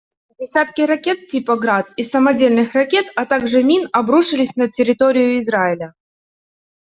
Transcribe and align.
Десятки 0.39 0.81
ракет 0.87 1.27
типа 1.27 1.57
«Град» 1.57 1.91
и 1.95 2.03
самодельных 2.03 2.73
ракет, 2.73 3.11
а 3.15 3.27
также 3.27 3.63
мин 3.63 3.87
обрушились 3.93 4.55
на 4.55 4.67
территорию 4.67 5.37
Израиля. 5.37 5.93